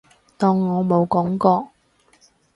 [0.35, 1.69] 當我冇講過